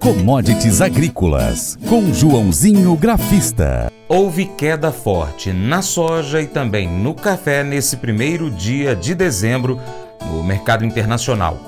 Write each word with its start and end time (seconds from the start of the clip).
Commodities 0.00 0.80
Agrícolas, 0.80 1.78
com 1.86 2.10
Joãozinho 2.10 2.96
Grafista. 2.96 3.92
Houve 4.08 4.46
queda 4.46 4.90
forte 4.90 5.52
na 5.52 5.82
soja 5.82 6.40
e 6.40 6.46
também 6.46 6.88
no 6.88 7.12
café 7.12 7.62
nesse 7.62 7.98
primeiro 7.98 8.50
dia 8.50 8.96
de 8.96 9.14
dezembro 9.14 9.78
no 10.24 10.42
mercado 10.42 10.86
internacional. 10.86 11.58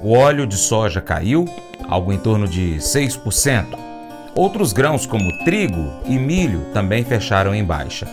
O 0.00 0.12
óleo 0.12 0.46
de 0.46 0.56
soja 0.56 1.00
caiu, 1.00 1.46
algo 1.88 2.12
em 2.12 2.16
torno 2.16 2.46
de 2.46 2.76
6%. 2.76 3.76
Outros 4.36 4.72
grãos, 4.72 5.04
como 5.04 5.36
trigo 5.38 5.94
e 6.06 6.16
milho, 6.16 6.66
também 6.72 7.02
fecharam 7.02 7.52
em 7.52 7.64
baixa. 7.64 8.06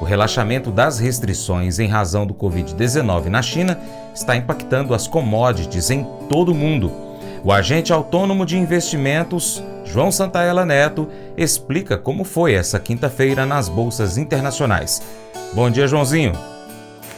O 0.00 0.04
relaxamento 0.04 0.72
das 0.72 0.98
restrições 0.98 1.78
em 1.78 1.86
razão 1.86 2.26
do 2.26 2.34
Covid-19 2.34 3.26
na 3.26 3.42
China 3.42 3.78
está 4.12 4.34
impactando 4.34 4.92
as 4.92 5.06
commodities 5.06 5.88
em 5.88 6.04
todo 6.28 6.50
o 6.50 6.54
mundo 6.54 7.04
o 7.44 7.52
agente 7.52 7.92
autônomo 7.92 8.46
de 8.46 8.56
investimentos, 8.56 9.62
João 9.84 10.10
Santaella 10.10 10.64
Neto, 10.64 11.06
explica 11.36 11.98
como 11.98 12.24
foi 12.24 12.54
essa 12.54 12.80
quinta-feira 12.80 13.44
nas 13.44 13.68
bolsas 13.68 14.16
internacionais. 14.16 15.02
Bom 15.52 15.70
dia, 15.70 15.86
Joãozinho. 15.86 16.32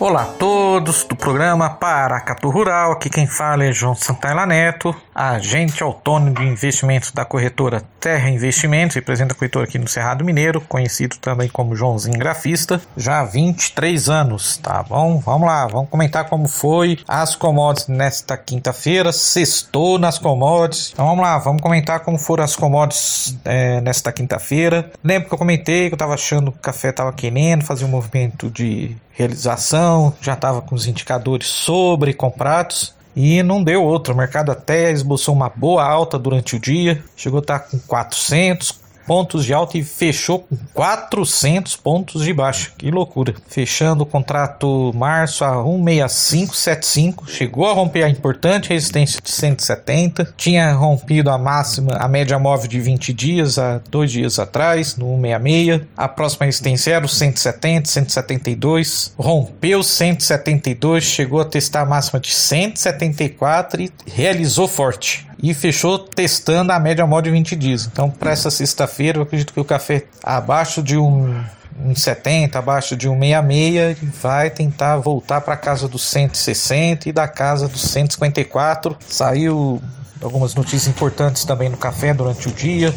Olá 0.01 0.23
a 0.23 0.27
todos 0.27 1.05
do 1.05 1.15
programa 1.15 1.71
Paracatu 1.71 2.51
Rural, 2.51 2.93
aqui 2.93 3.09
quem 3.09 3.27
fala 3.27 3.65
é 3.65 3.73
João 3.73 3.95
Santana 3.95 4.45
Neto, 4.45 4.95
agente 5.17 5.83
autônomo 5.83 6.35
de 6.35 6.45
investimentos 6.45 7.11
da 7.11 7.25
corretora 7.25 7.83
Terra 7.99 8.29
Investimentos, 8.29 8.95
representa 8.95 9.33
a 9.33 9.37
corretora 9.37 9.65
aqui 9.65 9.79
no 9.79 9.89
Cerrado 9.89 10.23
Mineiro, 10.25 10.61
conhecido 10.61 11.17
também 11.17 11.49
como 11.49 11.75
Joãozinho 11.75 12.19
Grafista, 12.19 12.81
já 12.97 13.21
há 13.21 13.25
23 13.25 14.11
anos, 14.11 14.59
tá 14.59 14.83
bom? 14.83 15.19
Vamos 15.19 15.49
lá, 15.49 15.67
vamos 15.67 15.89
comentar 15.89 16.29
como 16.29 16.47
foi 16.47 16.99
as 17.09 17.35
commodities 17.35 17.89
nesta 17.89 18.37
quinta-feira, 18.37 19.11
sextou 19.11 19.99
nas 19.99 20.19
commodities, 20.19 20.91
então 20.93 21.07
vamos 21.07 21.25
lá, 21.25 21.39
vamos 21.39 21.63
comentar 21.63 22.01
como 22.01 22.19
foram 22.19 22.45
as 22.45 22.55
commodities 22.55 23.39
é, 23.45 23.81
nesta 23.81 24.13
quinta-feira. 24.13 24.91
Lembra 25.03 25.29
que 25.29 25.35
eu 25.35 25.39
comentei 25.39 25.89
que 25.89 25.95
eu 25.95 25.97
estava 25.97 26.15
achando 26.15 26.53
que 26.53 26.59
o 26.59 26.61
café 26.61 26.91
estava 26.91 27.13
querendo 27.13 27.65
fazer 27.65 27.87
um 27.87 27.89
movimento 27.89 28.51
de 28.51 28.95
realização, 29.13 30.15
já 30.21 30.35
estava 30.35 30.61
com 30.61 30.75
os 30.75 30.87
indicadores 30.87 31.47
sobre 31.47 32.13
comprados 32.13 32.96
e 33.17 33.43
não 33.43 33.65
deu 33.65 33.83
outro. 33.83 34.13
O 34.13 34.17
mercado 34.17 34.53
até 34.53 34.93
esboçou 34.93 35.35
uma 35.35 35.49
boa 35.49 35.83
alta 35.83 36.19
durante 36.19 36.55
o 36.55 36.61
dia, 36.61 37.03
chegou 37.17 37.39
a 37.39 37.41
estar 37.41 37.61
com 37.61 37.79
400, 37.79 38.79
pontos 39.07 39.45
de 39.45 39.55
alta 39.55 39.79
e 39.79 39.85
fechou 39.85 40.41
com 40.41 40.57
400 40.75 41.77
pontos 41.77 42.25
de 42.25 42.33
baixa. 42.33 42.71
Que 42.77 42.91
loucura. 42.91 43.35
Fechando 43.49 44.03
o 44.03 44.07
contrato 44.07 44.93
março 44.95 45.45
a 45.45 45.53
16575, 45.53 47.31
chegou 47.31 47.67
a 47.67 47.73
romper 47.73 48.03
a 48.03 48.09
importante 48.09 48.71
resistência 48.71 49.21
de 49.23 49.31
170, 49.31 50.35
tinha 50.37 50.73
rompido 50.73 51.31
a 51.31 51.39
máxima, 51.39 51.93
a 51.93 52.09
média 52.09 52.39
móvel 52.39 52.69
de 52.69 52.81
20 52.81 53.13
dias 53.13 53.59
há 53.59 53.81
dois 53.91 54.11
dias 54.11 54.39
atrás, 54.39 54.97
no 54.97 55.15
166. 55.17 55.83
A 55.97 56.09
próxima 56.09 56.47
resistência 56.47 56.95
era 56.95 57.05
o 57.05 57.09
170, 57.09 57.89
172, 57.89 59.15
rompeu 59.17 59.83
172, 59.83 61.05
chegou 61.05 61.41
a 61.41 61.45
testar 61.45 61.83
a 61.83 61.87
máxima 61.87 62.19
de 62.19 62.33
174 62.33 63.83
e 63.83 63.93
realizou 64.07 64.67
forte 64.67 65.27
e 65.43 65.53
fechou 65.55 65.99
testando 65.99 66.73
a 66.73 66.79
média 66.79 67.07
móvel 67.07 67.25
de 67.25 67.31
20 67.31 67.57
dias. 67.57 67.87
Então, 67.91 68.11
para 68.11 68.31
essa 68.31 68.51
sexta-feira, 68.51 69.19
eu 69.19 69.23
acredito 69.23 69.53
que 69.53 69.61
o 69.61 69.65
café 69.65 70.05
abaixo 70.23 70.83
de 70.83 70.97
um, 70.97 71.43
um 71.85 71.95
70, 71.95 72.59
abaixo 72.59 72.97
de 72.97 73.09
um 73.09 73.19
66, 73.21 73.99
vai 74.21 74.51
tentar 74.51 74.97
voltar 74.97 75.41
para 75.41 75.57
casa 75.57 75.89
dos 75.89 76.03
160 76.03 77.09
e 77.09 77.13
da 77.13 77.29
casa 77.29 77.69
dos 77.69 77.83
154. 77.83 78.97
Saiu 79.07 79.81
algumas 80.23 80.55
notícias 80.55 80.87
importantes 80.87 81.45
também 81.45 81.69
no 81.69 81.77
café 81.77 82.15
durante 82.15 82.49
o 82.49 82.53
dia 82.53 82.95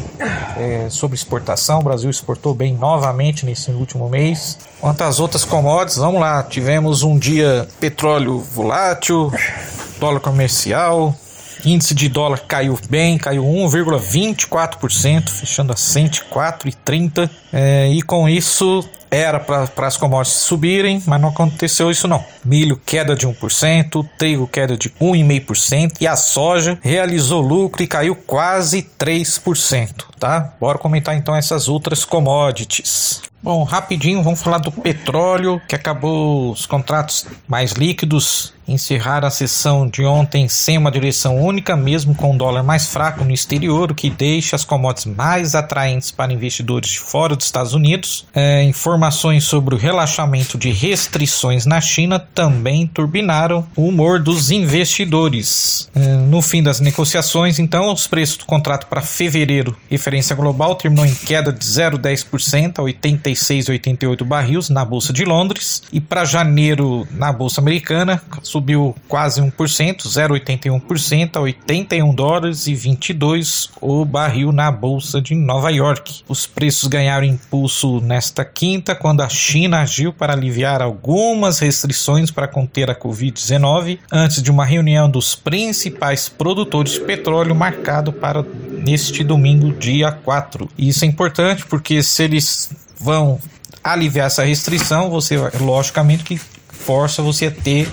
é, 0.56 0.88
sobre 0.88 1.16
exportação. 1.16 1.80
O 1.80 1.82
Brasil 1.82 2.10
exportou 2.10 2.54
bem 2.54 2.74
novamente 2.74 3.44
nesse 3.44 3.70
último 3.70 4.08
mês. 4.08 4.58
Quanto 4.80 5.02
às 5.02 5.20
outras 5.20 5.44
commodities, 5.44 5.98
vamos 5.98 6.20
lá. 6.20 6.42
Tivemos 6.42 7.02
um 7.02 7.18
dia 7.18 7.68
petróleo 7.78 8.38
volátil, 8.38 9.32
dólar 9.98 10.20
comercial, 10.20 11.14
Índice 11.64 11.94
de 11.94 12.08
dólar 12.08 12.40
caiu 12.46 12.78
bem, 12.88 13.18
caiu 13.18 13.44
1,24%, 13.44 15.28
fechando 15.28 15.72
a 15.72 15.76
104,30. 15.76 17.30
É, 17.52 17.88
e 17.88 18.02
com 18.02 18.28
isso 18.28 18.88
era 19.10 19.40
para 19.40 19.86
as 19.86 19.96
commodities 19.96 20.38
subirem, 20.42 21.02
mas 21.06 21.20
não 21.20 21.30
aconteceu 21.30 21.90
isso 21.90 22.06
não. 22.06 22.24
Milho 22.44 22.80
queda 22.86 23.16
de 23.16 23.26
1%, 23.26 24.06
trigo 24.16 24.46
queda 24.46 24.76
de 24.76 24.90
1,5% 24.90 25.96
e 26.00 26.06
a 26.06 26.14
soja 26.14 26.78
realizou 26.80 27.40
lucro 27.40 27.82
e 27.82 27.86
caiu 27.86 28.14
quase 28.14 28.86
3%, 28.98 30.04
tá? 30.18 30.54
Bora 30.60 30.78
comentar 30.78 31.16
então 31.16 31.34
essas 31.34 31.68
outras 31.68 32.04
commodities. 32.04 33.22
Bom, 33.42 33.64
rapidinho, 33.64 34.22
vamos 34.22 34.42
falar 34.42 34.58
do 34.58 34.70
petróleo, 34.70 35.60
que 35.66 35.74
acabou 35.74 36.52
os 36.52 36.66
contratos 36.66 37.26
mais 37.48 37.72
líquidos 37.72 38.52
encerrar 38.72 39.24
a 39.24 39.30
sessão 39.30 39.88
de 39.88 40.04
ontem 40.04 40.48
sem 40.48 40.78
uma 40.78 40.90
direção 40.90 41.38
única, 41.38 41.76
mesmo 41.76 42.14
com 42.14 42.34
o 42.34 42.38
dólar 42.38 42.62
mais 42.62 42.86
fraco 42.86 43.24
no 43.24 43.32
exterior, 43.32 43.90
o 43.90 43.94
que 43.94 44.08
deixa 44.08 44.56
as 44.56 44.64
commodities 44.64 45.06
mais 45.06 45.54
atraentes 45.54 46.10
para 46.10 46.32
investidores 46.32 46.90
de 46.90 47.00
fora 47.00 47.34
dos 47.34 47.46
Estados 47.46 47.74
Unidos. 47.74 48.26
É, 48.34 48.62
informações 48.62 49.44
sobre 49.44 49.74
o 49.74 49.78
relaxamento 49.78 50.56
de 50.56 50.70
restrições 50.70 51.66
na 51.66 51.80
China 51.80 52.18
também 52.18 52.86
turbinaram 52.86 53.66
o 53.74 53.88
humor 53.88 54.20
dos 54.20 54.50
investidores. 54.50 55.90
É, 55.94 56.16
no 56.16 56.40
fim 56.40 56.62
das 56.62 56.80
negociações, 56.80 57.58
então, 57.58 57.92
os 57.92 58.06
preços 58.06 58.36
do 58.36 58.44
contrato 58.44 58.86
para 58.86 59.00
fevereiro, 59.00 59.76
referência 59.90 60.36
global, 60.36 60.74
terminou 60.76 61.04
em 61.04 61.14
queda 61.14 61.52
de 61.52 61.64
0,10% 61.64 62.78
a 62.78 62.82
86,88 63.32 64.24
barris 64.24 64.68
na 64.68 64.84
Bolsa 64.84 65.12
de 65.12 65.24
Londres, 65.24 65.82
e 65.92 66.00
para 66.00 66.24
janeiro, 66.24 67.06
na 67.10 67.32
Bolsa 67.32 67.60
Americana, 67.60 68.22
subiu 68.42 68.94
quase 69.08 69.40
1%, 69.40 69.52
0,81% 70.06 71.36
a 71.36 71.40
81 71.40 72.14
dólares 72.14 72.66
e 72.66 72.74
22 72.74 73.70
o 73.80 74.04
barril 74.04 74.52
na 74.52 74.70
bolsa 74.70 75.20
de 75.20 75.34
Nova 75.34 75.70
York. 75.70 76.22
Os 76.28 76.46
preços 76.46 76.88
ganharam 76.88 77.26
impulso 77.26 78.00
nesta 78.00 78.44
quinta 78.44 78.94
quando 78.94 79.22
a 79.22 79.28
China 79.28 79.80
agiu 79.80 80.12
para 80.12 80.32
aliviar 80.32 80.82
algumas 80.82 81.58
restrições 81.58 82.30
para 82.30 82.48
conter 82.48 82.90
a 82.90 82.94
Covid-19 82.94 83.98
antes 84.10 84.42
de 84.42 84.50
uma 84.50 84.64
reunião 84.64 85.10
dos 85.10 85.34
principais 85.34 86.28
produtores 86.28 86.92
de 86.92 87.00
petróleo 87.00 87.54
marcado 87.54 88.12
para 88.12 88.44
neste 88.70 89.22
domingo, 89.22 89.72
dia 89.72 90.10
4. 90.12 90.68
E 90.76 90.88
isso 90.88 91.04
é 91.04 91.08
importante 91.08 91.64
porque 91.66 92.02
se 92.02 92.24
eles 92.24 92.70
vão 93.00 93.40
aliviar 93.82 94.26
essa 94.26 94.44
restrição, 94.44 95.08
você 95.08 95.36
logicamente 95.58 96.22
que 96.22 96.38
força 96.68 97.22
você 97.22 97.46
a 97.46 97.50
ter 97.50 97.90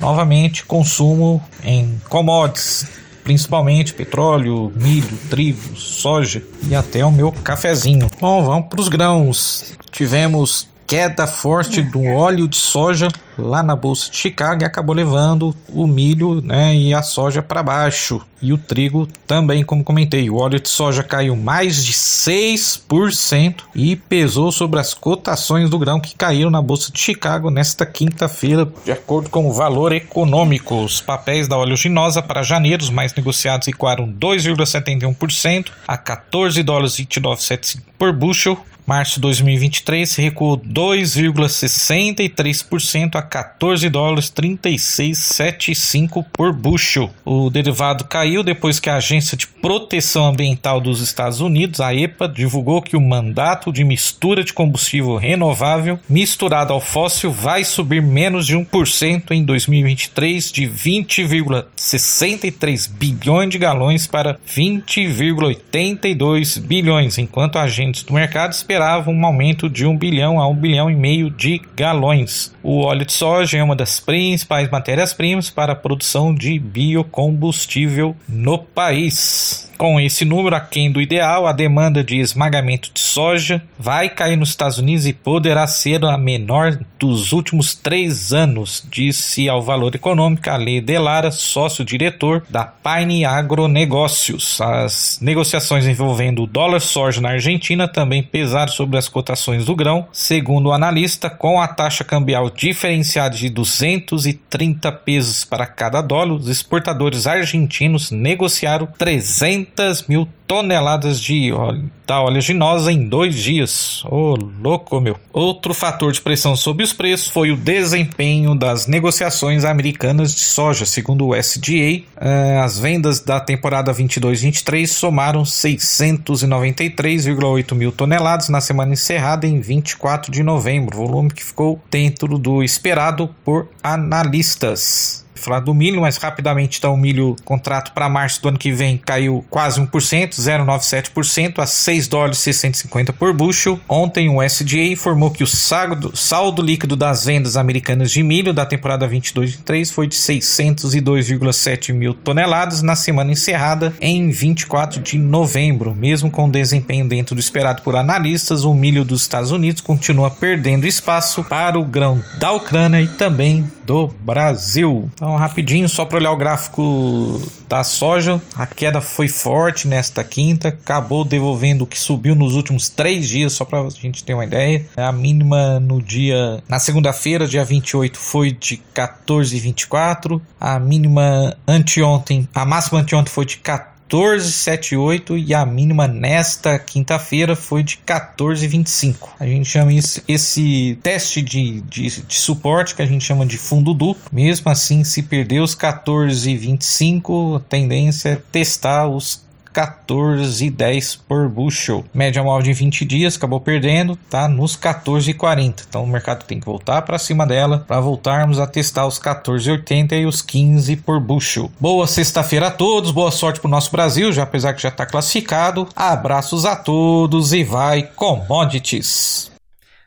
novamente 0.00 0.64
consumo 0.64 1.42
em 1.62 2.00
commodities, 2.08 2.86
principalmente 3.22 3.92
petróleo, 3.92 4.72
milho, 4.74 5.18
trigo, 5.28 5.76
soja 5.76 6.42
e 6.68 6.74
até 6.74 7.04
o 7.04 7.12
meu 7.12 7.30
cafezinho. 7.30 8.08
Bom, 8.20 8.42
vamos 8.42 8.68
para 8.68 8.80
os 8.80 8.88
grãos. 8.88 9.74
Tivemos 9.90 10.66
queda 10.86 11.26
forte 11.26 11.82
do 11.82 12.02
óleo 12.04 12.48
de 12.48 12.56
soja 12.56 13.08
lá 13.38 13.62
na 13.62 13.76
bolsa 13.76 14.10
de 14.10 14.16
Chicago 14.16 14.62
e 14.62 14.66
acabou 14.66 14.94
levando 14.94 15.54
o 15.68 15.86
milho 15.86 16.40
né, 16.42 16.74
e 16.74 16.92
a 16.92 17.02
soja 17.02 17.42
para 17.42 17.62
baixo. 17.62 18.20
E 18.40 18.52
o 18.52 18.58
trigo 18.58 19.08
também, 19.26 19.64
como 19.64 19.82
comentei, 19.82 20.30
o 20.30 20.36
óleo 20.36 20.60
de 20.60 20.68
soja 20.68 21.02
caiu 21.02 21.34
mais 21.34 21.84
de 21.84 21.92
6% 21.92 23.62
e 23.74 23.96
pesou 23.96 24.52
sobre 24.52 24.78
as 24.78 24.94
cotações 24.94 25.68
do 25.68 25.78
grão 25.78 26.00
que 26.00 26.14
caíram 26.14 26.50
na 26.50 26.62
bolsa 26.62 26.92
de 26.92 27.00
Chicago 27.00 27.50
nesta 27.50 27.84
quinta-feira, 27.84 28.70
de 28.84 28.92
acordo 28.92 29.28
com 29.28 29.48
o 29.48 29.52
valor 29.52 29.92
econômico. 29.92 30.84
Os 30.84 31.00
papéis 31.00 31.48
da 31.48 31.56
oleaginosa 31.56 32.22
para 32.22 32.42
janeiro, 32.42 32.82
os 32.82 32.90
mais 32.90 33.12
negociados, 33.12 33.66
recuaram 33.66 34.08
2,71% 34.08 35.70
a 35.86 35.96
14 35.96 36.62
dólares 36.62 36.96
29,75 36.96 37.80
por 37.98 38.12
bushel 38.12 38.58
Março 38.88 39.20
2023 39.20 40.16
recuou 40.16 40.56
2,63% 40.56 43.16
a 43.16 43.22
14 43.28 43.88
dólares 43.88 44.28
36,75 44.30 46.24
por 46.32 46.52
bushel. 46.52 47.10
O 47.24 47.48
derivado 47.50 48.04
caiu 48.04 48.42
depois 48.42 48.80
que 48.80 48.90
a 48.90 48.96
Agência 48.96 49.36
de 49.36 49.46
Proteção 49.46 50.26
Ambiental 50.26 50.80
dos 50.80 51.00
Estados 51.00 51.40
Unidos, 51.40 51.80
a 51.80 51.94
EPA, 51.94 52.26
divulgou 52.28 52.82
que 52.82 52.96
o 52.96 53.00
mandato 53.00 53.72
de 53.72 53.84
mistura 53.84 54.42
de 54.42 54.52
combustível 54.52 55.14
renovável 55.16 56.00
misturado 56.08 56.72
ao 56.72 56.80
fóssil 56.80 57.30
vai 57.30 57.62
subir 57.62 58.02
menos 58.02 58.44
de 58.46 58.56
1% 58.56 59.30
em 59.32 59.44
2023 59.44 60.50
de 60.50 60.66
20,63 60.66 62.90
bilhões 62.90 63.50
de 63.50 63.58
galões 63.58 64.06
para 64.06 64.38
20,82 64.48 66.58
bilhões, 66.60 67.18
enquanto 67.18 67.58
agentes 67.58 68.02
do 68.02 68.14
mercado 68.14 68.52
esperavam 68.52 68.78
esperava 68.78 69.10
um 69.10 69.26
aumento 69.26 69.68
de 69.68 69.84
1 69.84 69.96
bilhão 69.96 70.40
a 70.40 70.48
1 70.48 70.54
bilhão 70.54 70.90
e 70.90 70.94
meio 70.94 71.30
de 71.30 71.60
galões. 71.76 72.54
O 72.62 72.80
óleo 72.80 73.04
de 73.04 73.12
soja 73.18 73.58
é 73.58 73.62
uma 73.64 73.74
das 73.74 73.98
principais 73.98 74.70
matérias-primas 74.70 75.50
para 75.50 75.72
a 75.72 75.76
produção 75.76 76.32
de 76.32 76.56
biocombustível 76.56 78.14
no 78.28 78.58
país. 78.60 79.67
Com 79.78 80.00
esse 80.00 80.24
número 80.24 80.56
aquém 80.56 80.90
do 80.90 81.00
ideal, 81.00 81.46
a 81.46 81.52
demanda 81.52 82.02
de 82.02 82.18
esmagamento 82.18 82.90
de 82.92 82.98
soja 82.98 83.62
vai 83.78 84.08
cair 84.08 84.36
nos 84.36 84.48
Estados 84.48 84.78
Unidos 84.78 85.06
e 85.06 85.12
poderá 85.12 85.68
ser 85.68 86.04
a 86.04 86.18
menor 86.18 86.80
dos 86.98 87.32
últimos 87.32 87.76
três 87.76 88.32
anos, 88.32 88.84
disse 88.90 89.48
ao 89.48 89.62
Valor 89.62 89.94
Econômico 89.94 90.50
Ale 90.50 90.80
Delara, 90.80 91.30
sócio-diretor 91.30 92.44
da 92.50 92.64
Pine 92.64 93.24
Agronegócios. 93.24 94.60
As 94.60 95.20
negociações 95.22 95.86
envolvendo 95.86 96.42
o 96.42 96.46
dólar 96.46 96.80
soja 96.80 97.20
na 97.20 97.30
Argentina 97.30 97.86
também 97.86 98.20
pesaram 98.20 98.72
sobre 98.72 98.98
as 98.98 99.08
cotações 99.08 99.64
do 99.64 99.76
grão, 99.76 100.08
segundo 100.12 100.70
o 100.70 100.72
analista, 100.72 101.30
com 101.30 101.60
a 101.60 101.68
taxa 101.68 102.02
cambial 102.02 102.50
diferenciada 102.50 103.36
de 103.36 103.48
230 103.48 104.90
pesos 104.90 105.44
para 105.44 105.66
cada 105.66 106.02
dólar, 106.02 106.34
os 106.34 106.48
exportadores 106.48 107.28
argentinos 107.28 108.10
negociaram 108.10 108.88
300 108.98 109.67
mil 110.08 110.26
toneladas 110.46 111.20
de 111.20 111.52
óleo 111.52 111.90
da 112.06 112.22
oleaginosa 112.22 112.90
em 112.90 113.06
dois 113.06 113.34
dias. 113.34 114.02
Ô, 114.06 114.32
oh, 114.32 114.36
louco, 114.62 114.98
meu. 114.98 115.18
Outro 115.30 115.74
fator 115.74 116.10
de 116.10 116.22
pressão 116.22 116.56
sobre 116.56 116.82
os 116.82 116.94
preços 116.94 117.28
foi 117.28 117.50
o 117.50 117.56
desempenho 117.56 118.54
das 118.54 118.86
negociações 118.86 119.62
americanas 119.62 120.34
de 120.34 120.40
soja. 120.40 120.86
Segundo 120.86 121.26
o 121.26 121.34
SDA, 121.34 122.02
eh, 122.18 122.60
as 122.64 122.78
vendas 122.78 123.20
da 123.20 123.38
temporada 123.38 123.92
22-23 123.92 124.86
somaram 124.86 125.42
693,8 125.42 127.74
mil 127.74 127.92
toneladas 127.92 128.48
na 128.48 128.62
semana 128.62 128.94
encerrada 128.94 129.46
em 129.46 129.60
24 129.60 130.32
de 130.32 130.42
novembro, 130.42 130.96
volume 130.96 131.30
que 131.30 131.44
ficou 131.44 131.78
dentro 131.90 132.38
do 132.38 132.62
esperado 132.62 133.28
por 133.44 133.68
analistas 133.82 135.27
falar 135.38 135.60
do 135.60 135.74
milho, 135.74 136.00
mas 136.00 136.16
rapidamente 136.16 136.78
então 136.78 136.94
o 136.94 136.96
milho 136.96 137.36
contrato 137.44 137.92
para 137.92 138.08
março 138.08 138.42
do 138.42 138.48
ano 138.48 138.58
que 138.58 138.72
vem 138.72 138.98
caiu 138.98 139.44
quase 139.50 139.80
1%, 139.80 139.88
0,97% 140.30 141.58
a 141.58 141.66
6 141.66 142.08
dólares 142.08 142.38
e 142.38 142.42
650 142.44 143.12
por 143.12 143.32
bushel. 143.32 143.80
Ontem 143.88 144.28
o 144.28 144.42
SDA 144.42 144.92
informou 144.92 145.30
que 145.30 145.42
o 145.42 145.46
saldo, 145.46 146.16
saldo 146.16 146.62
líquido 146.62 146.96
das 146.96 147.24
vendas 147.24 147.56
americanas 147.56 148.10
de 148.10 148.22
milho 148.22 148.52
da 148.52 148.66
temporada 148.66 149.08
22/23 149.08 149.90
foi 149.90 150.06
de 150.06 150.16
602,7 150.16 151.92
mil 151.92 152.14
toneladas 152.14 152.82
na 152.82 152.96
semana 152.96 153.32
encerrada 153.32 153.94
em 154.00 154.30
24 154.30 155.00
de 155.00 155.18
novembro. 155.18 155.94
Mesmo 155.94 156.30
com 156.30 156.50
desempenho 156.50 157.08
dentro 157.08 157.34
do 157.34 157.40
esperado 157.40 157.82
por 157.82 157.96
analistas, 157.96 158.64
o 158.64 158.74
milho 158.74 159.04
dos 159.04 159.22
Estados 159.22 159.50
Unidos 159.50 159.80
continua 159.80 160.30
perdendo 160.30 160.86
espaço 160.86 161.44
para 161.44 161.78
o 161.78 161.84
grão 161.84 162.22
da 162.38 162.52
Ucrânia 162.52 163.00
e 163.00 163.08
também 163.08 163.64
do 163.88 164.06
Brasil. 164.20 165.10
Então, 165.14 165.34
rapidinho, 165.36 165.88
só 165.88 166.04
para 166.04 166.18
olhar 166.18 166.32
o 166.32 166.36
gráfico 166.36 167.40
da 167.66 167.82
soja, 167.82 168.38
a 168.54 168.66
queda 168.66 169.00
foi 169.00 169.28
forte 169.28 169.88
nesta 169.88 170.22
quinta, 170.22 170.68
acabou 170.68 171.24
devolvendo 171.24 171.84
o 171.84 171.86
que 171.86 171.98
subiu 171.98 172.34
nos 172.34 172.54
últimos 172.54 172.90
três 172.90 173.26
dias, 173.26 173.54
só 173.54 173.64
para 173.64 173.80
a 173.80 173.88
gente 173.88 174.22
ter 174.22 174.34
uma 174.34 174.44
ideia. 174.44 174.84
A 174.94 175.10
mínima 175.10 175.80
no 175.80 176.02
dia, 176.02 176.62
na 176.68 176.78
segunda-feira, 176.78 177.46
dia 177.46 177.64
28, 177.64 178.18
foi 178.18 178.52
de 178.52 178.78
14,24, 178.94 180.38
a 180.60 180.78
mínima 180.78 181.56
anteontem, 181.66 182.46
a 182.54 182.66
máxima 182.66 183.00
anteontem 183.00 183.32
foi 183.32 183.46
de 183.46 183.56
14. 183.56 183.97
14,78 184.08 185.44
e 185.46 185.54
a 185.54 185.66
mínima 185.66 186.08
nesta 186.08 186.78
quinta-feira 186.78 187.54
foi 187.54 187.82
de 187.82 187.98
14,25. 187.98 189.28
A 189.38 189.46
gente 189.46 189.68
chama 189.68 189.92
isso, 189.92 190.22
esse 190.26 190.98
teste 191.02 191.42
de, 191.42 191.82
de, 191.82 192.22
de, 192.22 192.34
suporte 192.34 192.94
que 192.94 193.02
a 193.02 193.06
gente 193.06 193.24
chama 193.24 193.44
de 193.44 193.58
fundo 193.58 193.92
duplo. 193.92 194.22
Mesmo 194.32 194.70
assim, 194.70 195.04
se 195.04 195.22
perder 195.22 195.60
os 195.60 195.76
14,25, 195.76 197.58
a 197.58 197.60
tendência 197.60 198.30
é 198.30 198.36
testar 198.50 199.06
os 199.06 199.46
14,10 199.78 201.20
por 201.28 201.48
bushel. 201.48 202.04
Média 202.12 202.42
móvel 202.42 202.64
de 202.64 202.72
20 202.72 203.04
dias, 203.04 203.36
acabou 203.36 203.60
perdendo, 203.60 204.16
tá 204.28 204.48
nos 204.48 204.76
14,40. 204.76 205.84
Então 205.88 206.02
o 206.02 206.06
mercado 206.06 206.44
tem 206.44 206.58
que 206.58 206.66
voltar 206.66 207.02
para 207.02 207.16
cima 207.16 207.46
dela 207.46 207.84
para 207.86 208.00
voltarmos 208.00 208.58
a 208.58 208.66
testar 208.66 209.06
os 209.06 209.20
14,80 209.20 210.20
e 210.20 210.26
os 210.26 210.42
15 210.42 210.96
por 210.96 211.20
bushel. 211.20 211.70
Boa 211.78 212.08
sexta-feira 212.08 212.66
a 212.66 212.70
todos, 212.72 213.12
boa 213.12 213.30
sorte 213.30 213.60
para 213.60 213.68
o 213.68 213.70
nosso 213.70 213.92
Brasil, 213.92 214.32
já 214.32 214.42
apesar 214.42 214.74
que 214.74 214.82
já 214.82 214.88
está 214.88 215.06
classificado. 215.06 215.88
Abraços 215.94 216.64
a 216.64 216.74
todos 216.74 217.52
e 217.52 217.62
vai 217.62 218.02
commodities. 218.02 219.52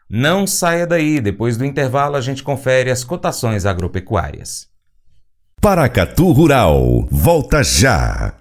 Não 0.09 0.45
saia 0.45 0.85
daí, 0.85 1.21
depois 1.21 1.55
do 1.55 1.63
intervalo 1.63 2.17
a 2.17 2.21
gente 2.21 2.43
confere 2.43 2.91
as 2.91 3.05
cotações 3.05 3.65
agropecuárias. 3.65 4.67
Paracatu 5.61 6.33
Rural, 6.33 7.07
volta 7.09 7.63
já. 7.63 8.40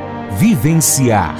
Vivenciar. 0.37 1.35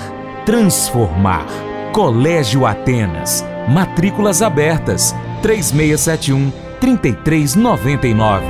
Transformar. 0.45 1.47
Colégio 1.93 2.65
Atenas. 2.65 3.43
Matrículas 3.69 4.41
abertas. 4.41 5.15
3671 5.41 6.51
3399. 6.79 8.45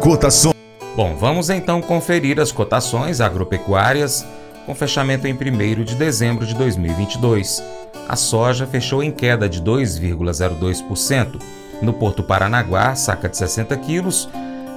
Cotação. 0.00 0.52
Bom, 0.96 1.16
vamos 1.16 1.48
então 1.48 1.80
conferir 1.80 2.40
as 2.40 2.50
cotações 2.50 3.20
agropecuárias 3.20 4.26
com 4.66 4.74
fechamento 4.74 5.26
em 5.26 5.32
1 5.34 5.84
de 5.84 5.94
dezembro 5.94 6.44
de 6.44 6.54
2022. 6.54 7.62
A 8.08 8.16
soja 8.16 8.66
fechou 8.66 9.02
em 9.02 9.12
queda 9.12 9.48
de 9.48 9.62
2,02%. 9.62 11.40
No 11.82 11.92
Porto 11.92 12.22
Paranaguá, 12.22 12.94
saca 12.94 13.28
de 13.28 13.36
60 13.36 13.76
quilos. 13.78 14.28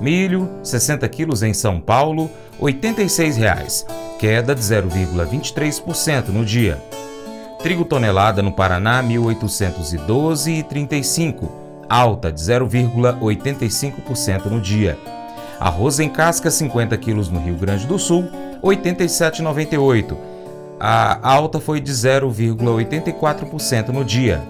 Milho, 0.00 0.48
60 0.62 1.06
quilos 1.08 1.42
em 1.42 1.52
São 1.54 1.80
Paulo, 1.80 2.30
R$ 2.60 2.72
86,00, 2.72 3.86
queda 4.18 4.54
de 4.54 4.60
0,23% 4.60 6.28
no 6.28 6.44
dia. 6.44 6.78
Trigo 7.60 7.84
tonelada 7.84 8.40
no 8.42 8.52
Paraná, 8.52 9.00
R$ 9.00 9.14
1.812,35 9.14 11.61
alta 11.88 12.32
de 12.32 12.40
0,85% 12.40 14.46
no 14.46 14.60
dia. 14.60 14.98
Arroz 15.60 16.00
em 16.00 16.08
casca 16.08 16.50
50 16.50 16.96
quilos 16.96 17.28
no 17.28 17.40
Rio 17.40 17.54
Grande 17.54 17.86
do 17.86 17.96
Sul, 17.98 18.28
87,98. 18.62 20.16
A 20.80 21.18
alta 21.22 21.60
foi 21.60 21.80
de 21.80 21.92
0,84% 21.92 23.88
no 23.88 24.02
dia. 24.04 24.40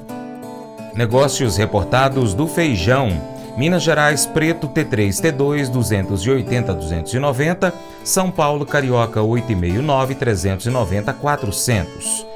Negócios 0.95 1.57
reportados 1.57 2.33
do 2.33 2.47
feijão. 2.47 3.11
Minas 3.57 3.83
Gerais 3.83 4.25
Preto 4.25 4.69
T3 4.69 5.11
T2 5.11 5.69
280 5.69 6.73
290, 6.73 7.75
São 8.03 8.31
Paulo 8.31 8.65
Carioca 8.65 9.21
859 9.21 10.15
390 10.15 11.13
400. 11.13 12.27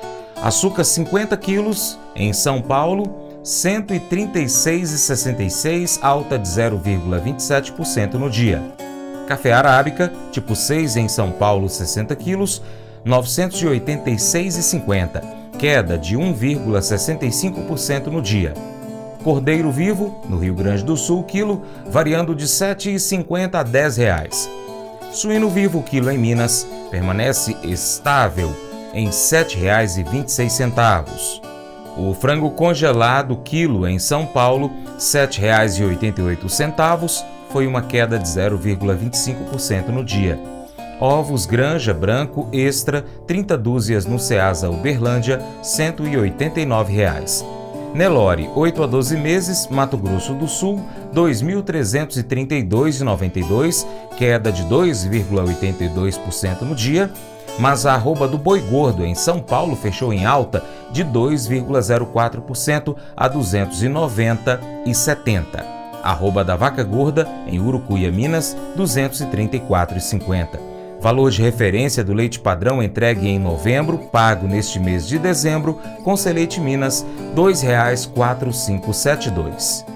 Açúcar 0.42 0.84
50 0.84 1.34
quilos 1.38 1.98
em 2.14 2.34
São 2.34 2.60
Paulo 2.60 3.25
136,66, 3.46 6.00
alta 6.02 6.36
de 6.36 6.48
0,27% 6.48 8.14
no 8.14 8.28
dia. 8.28 8.60
Café 9.28 9.52
arábica, 9.52 10.12
tipo 10.32 10.56
6 10.56 10.96
em 10.96 11.06
São 11.08 11.30
Paulo, 11.30 11.68
60 11.68 12.16
quilos, 12.16 12.60
986,50, 13.06 15.22
queda 15.58 15.96
de 15.96 16.16
1,65% 16.16 18.08
no 18.08 18.20
dia. 18.20 18.52
Cordeiro 19.22 19.70
vivo, 19.70 20.20
no 20.28 20.38
Rio 20.38 20.54
Grande 20.54 20.82
do 20.84 20.96
Sul, 20.96 21.22
quilo, 21.22 21.62
variando 21.86 22.34
de 22.34 22.46
R$ 22.46 22.50
7,50 22.50 23.54
a 23.54 23.62
10 23.62 23.96
reais. 23.96 24.50
Suíno 25.12 25.48
vivo, 25.48 25.84
quilo 25.84 26.10
em 26.10 26.18
Minas, 26.18 26.66
permanece 26.90 27.56
estável 27.62 28.52
em 28.92 29.06
R$ 29.06 29.12
7,26. 29.12 31.45
O 31.96 32.12
frango 32.12 32.50
congelado 32.50 33.38
quilo 33.38 33.88
em 33.88 33.98
São 33.98 34.26
Paulo, 34.26 34.66
R$ 34.68 34.74
7,88, 34.98 37.24
foi 37.50 37.66
uma 37.66 37.80
queda 37.80 38.18
de 38.18 38.28
0,25% 38.28 39.88
no 39.88 40.04
dia. 40.04 40.38
Ovos 41.00 41.46
Granja 41.46 41.94
Branco 41.94 42.50
Extra, 42.52 43.02
30 43.26 43.56
dúzias 43.56 44.04
no 44.04 44.18
Ceasa 44.18 44.68
Uberlândia, 44.68 45.40
189 45.62 46.92
reais. 46.92 47.42
Nelore, 47.94 48.50
8 48.54 48.82
a 48.82 48.86
12 48.86 49.16
meses, 49.16 49.66
Mato 49.70 49.96
Grosso 49.96 50.34
do 50.34 50.46
Sul, 50.46 50.84
R$ 51.14 51.14
2.332,92, 51.14 53.86
queda 54.18 54.52
de 54.52 54.64
2,82% 54.64 56.60
no 56.60 56.74
dia 56.74 57.10
mas 57.58 57.86
a 57.86 57.94
arroba 57.94 58.28
do 58.28 58.38
boi 58.38 58.60
gordo 58.60 59.04
em 59.04 59.14
São 59.14 59.40
Paulo 59.40 59.74
fechou 59.76 60.12
em 60.12 60.26
alta 60.26 60.62
de 60.92 61.04
2,04% 61.04 62.96
a 63.16 63.28
290,70. 63.28 65.76
Arroba 66.02 66.44
da 66.44 66.56
vaca 66.56 66.84
gorda 66.84 67.26
em 67.46 67.58
Urucuia, 67.58 68.12
Minas, 68.12 68.54
234,50. 68.76 70.60
Valor 71.00 71.30
de 71.30 71.40
referência 71.42 72.02
do 72.02 72.14
leite 72.14 72.40
padrão 72.40 72.82
entregue 72.82 73.28
em 73.28 73.38
novembro, 73.38 73.98
pago 73.98 74.46
neste 74.46 74.80
mês 74.80 75.06
de 75.06 75.18
dezembro, 75.18 75.78
com 76.02 76.16
Seleite 76.16 76.58
Minas, 76.60 77.04
R$ 77.34 77.34
2,4572. 77.34 79.95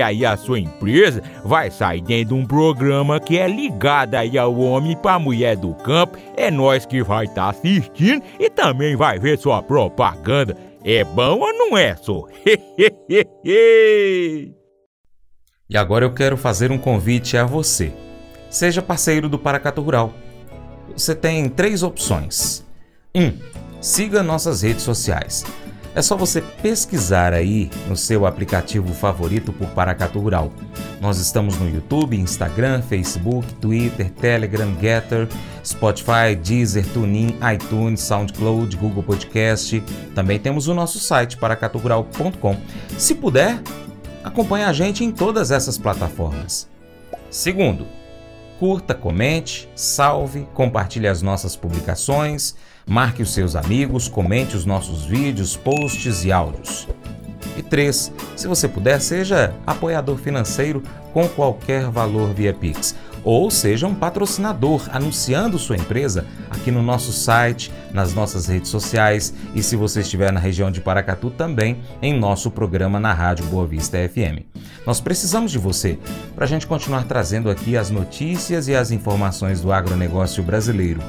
aí 0.01 0.25
a 0.25 0.35
sua 0.35 0.59
empresa 0.59 1.21
vai 1.43 1.69
sair 1.69 2.01
dentro 2.01 2.35
de 2.35 2.41
um 2.41 2.45
programa 2.45 3.19
que 3.19 3.37
é 3.37 3.47
ligado 3.47 4.15
aí 4.15 4.37
ao 4.37 4.57
homem 4.57 4.97
para 4.97 5.19
mulher 5.19 5.55
do 5.55 5.73
campo. 5.75 6.17
É 6.35 6.49
nós 6.49 6.85
que 6.85 7.03
vai 7.03 7.25
estar 7.25 7.43
tá 7.43 7.49
assistindo 7.49 8.23
e 8.39 8.49
também 8.49 8.95
vai 8.95 9.19
ver 9.19 9.37
sua 9.37 9.61
propaganda. 9.61 10.57
É 10.83 11.03
bom 11.03 11.39
ou 11.39 11.53
não 11.53 11.77
é, 11.77 11.95
só? 11.95 12.25
E 15.71 15.77
agora 15.77 16.03
eu 16.03 16.13
quero 16.13 16.35
fazer 16.35 16.69
um 16.69 16.77
convite 16.77 17.37
a 17.37 17.45
você. 17.45 17.93
Seja 18.49 18.81
parceiro 18.81 19.29
do 19.29 19.39
Paracato 19.39 19.81
Rural. 19.81 20.13
Você 20.91 21.15
tem 21.15 21.47
três 21.47 21.81
opções. 21.81 22.65
1. 23.15 23.23
Um, 23.23 23.39
siga 23.79 24.21
nossas 24.21 24.63
redes 24.63 24.83
sociais. 24.83 25.45
É 25.93 26.01
só 26.01 26.15
você 26.15 26.41
pesquisar 26.41 27.33
aí 27.33 27.69
no 27.87 27.97
seu 27.97 28.25
aplicativo 28.25 28.93
favorito 28.93 29.51
por 29.51 29.67
Paracato 29.69 30.19
Rural. 30.19 30.51
Nós 31.01 31.17
estamos 31.17 31.57
no 31.57 31.69
YouTube, 31.69 32.17
Instagram, 32.17 32.81
Facebook, 32.81 33.53
Twitter, 33.55 34.09
Telegram, 34.11 34.73
Getter, 34.79 35.27
Spotify, 35.65 36.35
Deezer, 36.41 36.85
TuneIn, 36.93 37.37
iTunes, 37.53 37.99
SoundCloud, 38.01 38.77
Google 38.77 39.03
Podcast. 39.03 39.81
Também 40.15 40.39
temos 40.39 40.67
o 40.67 40.73
nosso 40.73 40.99
site 40.99 41.37
paracatugural.com. 41.37 42.55
Se 42.97 43.15
puder, 43.15 43.61
Acompanhe 44.23 44.65
a 44.65 44.73
gente 44.73 45.03
em 45.03 45.11
todas 45.11 45.49
essas 45.49 45.77
plataformas. 45.77 46.69
Segundo, 47.29 47.87
curta, 48.59 48.93
comente, 48.93 49.67
salve, 49.75 50.47
compartilhe 50.53 51.07
as 51.07 51.23
nossas 51.23 51.55
publicações, 51.55 52.55
marque 52.85 53.21
os 53.21 53.33
seus 53.33 53.55
amigos, 53.55 54.07
comente 54.07 54.55
os 54.55 54.65
nossos 54.65 55.05
vídeos, 55.05 55.55
posts 55.55 56.23
e 56.23 56.31
áudios. 56.31 56.87
E 57.57 57.61
3. 57.61 58.11
Se 58.35 58.47
você 58.47 58.67
puder, 58.67 59.01
seja 59.01 59.53
apoiador 59.65 60.17
financeiro 60.17 60.81
com 61.13 61.27
qualquer 61.27 61.89
valor 61.89 62.33
via 62.33 62.53
Pix 62.53 62.95
ou 63.23 63.51
seja 63.51 63.87
um 63.87 63.93
patrocinador 63.93 64.89
anunciando 64.91 65.59
sua 65.59 65.75
empresa 65.75 66.25
aqui 66.49 66.71
no 66.71 66.81
nosso 66.81 67.11
site, 67.11 67.71
nas 67.93 68.13
nossas 68.13 68.47
redes 68.47 68.69
sociais 68.69 69.33
e 69.53 69.61
se 69.61 69.75
você 69.75 70.01
estiver 70.01 70.31
na 70.31 70.39
região 70.39 70.71
de 70.71 70.81
Paracatu 70.81 71.29
também 71.29 71.81
em 72.01 72.17
nosso 72.17 72.49
programa 72.49 72.99
na 72.99 73.13
Rádio 73.13 73.45
Boa 73.45 73.67
Vista 73.67 73.97
FM. 73.97 74.43
Nós 74.85 74.99
precisamos 74.99 75.51
de 75.51 75.59
você 75.59 75.99
para 76.35 76.45
a 76.45 76.47
gente 76.47 76.65
continuar 76.65 77.03
trazendo 77.03 77.49
aqui 77.49 77.77
as 77.77 77.89
notícias 77.89 78.67
e 78.67 78.75
as 78.75 78.91
informações 78.91 79.61
do 79.61 79.71
agronegócio 79.71 80.41
brasileiro. 80.43 81.01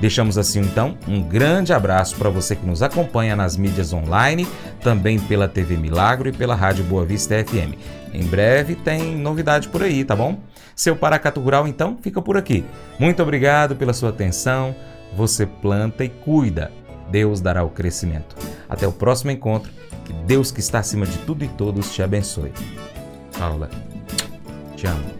Deixamos 0.00 0.38
assim 0.38 0.60
então 0.60 0.96
um 1.06 1.22
grande 1.22 1.72
abraço 1.72 2.16
para 2.16 2.30
você 2.30 2.56
que 2.56 2.66
nos 2.66 2.82
acompanha 2.82 3.36
nas 3.36 3.56
mídias 3.56 3.92
online, 3.92 4.46
também 4.82 5.18
pela 5.18 5.46
TV 5.46 5.76
Milagro 5.76 6.28
e 6.28 6.32
pela 6.32 6.54
Rádio 6.54 6.84
Boa 6.84 7.04
Vista 7.04 7.34
FM. 7.44 7.74
Em 8.12 8.24
breve 8.24 8.74
tem 8.74 9.16
novidade 9.16 9.68
por 9.68 9.82
aí, 9.82 10.04
tá 10.04 10.16
bom? 10.16 10.38
Seu 10.74 10.96
Paracatu 10.96 11.40
Rural, 11.40 11.68
então, 11.68 11.98
fica 12.00 12.22
por 12.22 12.38
aqui. 12.38 12.64
Muito 12.98 13.22
obrigado 13.22 13.76
pela 13.76 13.92
sua 13.92 14.08
atenção. 14.08 14.74
Você 15.14 15.44
planta 15.44 16.04
e 16.04 16.08
cuida. 16.08 16.72
Deus 17.10 17.40
dará 17.40 17.62
o 17.62 17.68
crescimento. 17.68 18.34
Até 18.68 18.86
o 18.86 18.92
próximo 18.92 19.30
encontro. 19.30 19.70
Que 20.06 20.12
Deus 20.12 20.50
que 20.50 20.60
está 20.60 20.78
acima 20.78 21.04
de 21.04 21.18
tudo 21.18 21.44
e 21.44 21.48
todos 21.48 21.92
te 21.92 22.02
abençoe. 22.02 22.52
Paula, 23.38 23.68
te 24.74 24.86
amo. 24.86 25.19